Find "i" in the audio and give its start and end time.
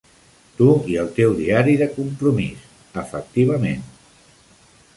0.93-0.95